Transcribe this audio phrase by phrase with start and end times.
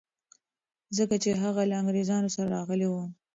[0.97, 2.95] ځکه چي هغه له انګریزانو سره راغلی و.